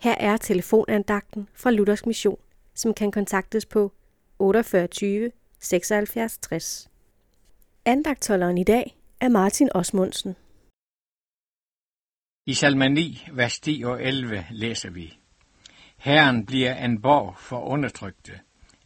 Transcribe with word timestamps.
Her 0.00 0.14
er 0.14 0.36
telefonandagten 0.36 1.48
fra 1.54 1.70
Luthers 1.70 2.06
Mission, 2.06 2.38
som 2.74 2.94
kan 2.94 3.10
kontaktes 3.10 3.66
på 3.66 3.92
48 4.38 5.30
76 5.60 6.38
60. 6.38 6.90
Andagtholderen 7.84 8.58
i 8.58 8.64
dag 8.64 8.96
er 9.20 9.28
Martin 9.28 9.70
Osmundsen. 9.74 10.36
I 12.46 12.54
Salmani, 12.54 12.94
9, 12.94 13.26
vers 13.32 13.60
10 13.60 13.82
og 13.86 14.02
11 14.02 14.46
læser 14.50 14.90
vi. 14.90 15.18
Herren 15.96 16.46
bliver 16.46 16.84
en 16.84 17.02
borg 17.02 17.36
for 17.38 17.60
undertrykte, 17.60 18.40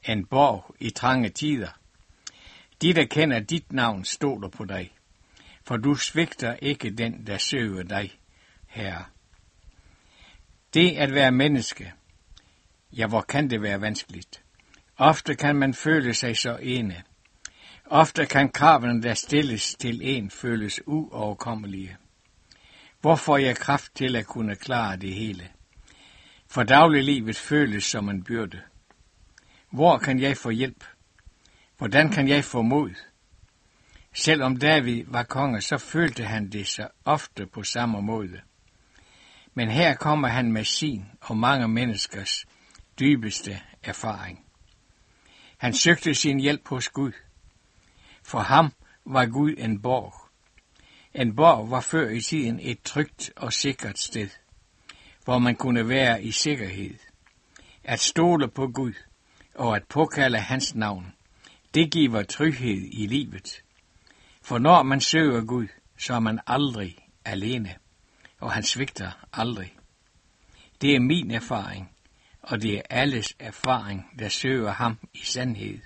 en 0.09 0.27
borg 0.27 0.75
i 0.81 0.91
trange 0.91 1.29
tider. 1.29 1.79
De, 2.83 2.95
der 2.95 3.05
kender 3.05 3.41
dit 3.41 3.73
navn, 3.73 4.05
stoler 4.05 4.49
på 4.49 4.65
dig, 4.65 4.93
for 5.65 5.77
du 5.77 5.95
svigter 5.95 6.55
ikke 6.55 6.91
den, 6.91 7.27
der 7.27 7.39
søger 7.39 7.83
dig, 7.83 8.21
herre. 8.67 9.05
Det 10.75 10.97
at 10.97 11.15
være 11.15 11.33
menneske, 11.33 11.93
ja, 12.93 13.07
hvor 13.07 13.21
kan 13.21 13.51
det 13.51 13.63
være 13.63 13.81
vanskeligt? 13.81 14.43
Ofte 14.97 15.35
kan 15.35 15.57
man 15.57 15.75
føle 15.75 16.15
sig 16.15 16.37
så 16.37 16.57
ene. 16.57 17.03
Ofte 17.87 18.27
kan 18.27 18.49
kravene, 18.49 19.03
der 19.03 19.15
stilles 19.15 19.75
til 19.75 20.01
en, 20.03 20.31
føles 20.31 20.81
uoverkommelige. 20.87 21.97
Hvor 23.01 23.17
får 23.17 23.37
jeg 23.37 23.57
kraft 23.57 23.95
til 23.95 24.17
at 24.17 24.27
kunne 24.27 24.57
klare 24.57 24.97
det 24.97 25.15
hele? 25.15 25.49
For 26.49 26.63
dagliglivet 26.63 27.37
føles 27.37 27.85
som 27.85 28.09
en 28.09 28.25
byrde. 28.25 28.61
Hvor 29.71 29.99
kan 29.99 30.21
jeg 30.21 30.37
få 30.37 30.51
hjælp? 30.51 30.85
Hvordan 31.79 32.11
kan 32.11 32.29
jeg 32.29 32.45
få 32.45 32.63
mod? 32.63 32.91
Selvom 34.15 34.57
David 34.57 35.05
var 35.07 35.23
konge, 35.23 35.61
så 35.61 35.79
følte 35.79 36.25
han 36.25 36.49
det 36.49 36.67
så 36.69 36.89
ofte 37.05 37.47
på 37.47 37.63
samme 37.63 38.03
måde. 38.03 38.41
Men 39.55 39.71
her 39.71 39.95
kommer 39.95 40.29
han 40.29 40.53
med 40.53 40.65
sin 40.65 41.05
og 41.21 41.37
mange 41.37 41.69
menneskers 41.69 42.47
dybeste 43.01 43.61
erfaring. 43.83 44.45
Han 45.59 45.75
søgte 45.75 46.15
sin 46.15 46.41
hjælp 46.41 46.69
hos 46.69 46.89
Gud. 46.89 47.13
For 48.23 48.39
ham 48.39 48.73
var 49.05 49.27
Gud 49.27 49.55
en 49.59 49.83
borg. 49.83 50.15
En 51.15 51.37
borg 51.37 51.71
var 51.71 51.81
før 51.81 52.09
i 52.09 52.21
tiden 52.21 52.61
et 52.63 52.83
trygt 52.83 53.33
og 53.37 53.53
sikkert 53.53 53.99
sted, 53.99 54.29
hvor 55.25 55.39
man 55.39 55.57
kunne 55.57 55.89
være 55.89 56.23
i 56.23 56.31
sikkerhed. 56.31 56.95
At 57.85 58.01
stole 58.01 58.49
på 58.49 58.67
Gud 58.67 58.93
og 59.55 59.77
at 59.77 59.85
påkalde 59.89 60.39
hans 60.39 60.75
navn, 60.75 61.15
det 61.75 61.93
giver 61.93 62.23
tryghed 62.23 62.89
i 62.93 63.07
livet. 63.07 63.63
For 64.43 64.59
når 64.59 64.83
man 64.83 65.01
søger 65.01 65.45
Gud, 65.45 65.67
så 65.99 66.15
er 66.15 66.21
man 66.21 66.41
aldrig 66.47 66.97
alene, 67.25 67.75
og 68.43 68.53
han 68.53 68.63
svigter 68.63 69.11
aldrig. 69.33 69.77
Det 70.81 70.95
er 70.95 71.01
min 71.01 71.31
erfaring, 71.31 71.91
og 72.43 72.63
det 72.63 72.79
er 72.79 72.83
alles 72.91 73.37
erfaring, 73.39 74.07
der 74.19 74.29
søger 74.29 74.71
ham 74.71 74.99
i 75.15 75.19
sandhed. 75.19 75.79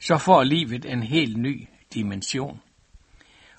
Så 0.00 0.18
får 0.18 0.42
livet 0.42 0.84
en 0.84 1.02
helt 1.02 1.36
ny 1.36 1.68
dimension, 1.94 2.60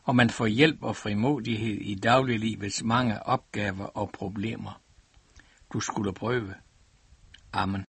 og 0.03 0.15
man 0.15 0.29
får 0.29 0.47
hjælp 0.47 0.83
og 0.83 0.95
frimodighed 0.95 1.77
i 1.81 1.95
dagliglivets 1.95 2.83
mange 2.83 3.23
opgaver 3.23 3.85
og 3.85 4.11
problemer. 4.11 4.81
Du 5.73 5.79
skulle 5.79 6.13
prøve. 6.13 6.55
Amen. 7.53 7.85